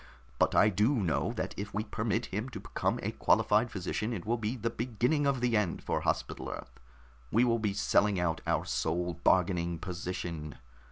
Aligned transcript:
But 0.39 0.55
I 0.55 0.69
do 0.69 0.95
know 0.95 1.31
that 1.33 1.53
if 1.57 1.75
we 1.75 1.83
permit 1.83 2.25
him 2.33 2.49
to 2.49 2.59
become 2.59 2.99
a 3.03 3.11
qualified 3.11 3.69
physician, 3.69 4.13
it 4.13 4.25
will 4.25 4.39
be 4.39 4.55
the 4.55 4.71
beginning 4.71 5.27
of 5.27 5.41
the 5.41 5.55
end 5.55 5.83
for 5.83 6.01
Hospital 6.01 6.49
Earth. 6.49 6.79
We 7.31 7.43
will 7.43 7.59
be 7.59 7.73
selling 7.75 8.19
out 8.19 8.41
our 8.47 8.65
sole 8.65 9.13
bargaining 9.23 9.77
position. 9.77 10.55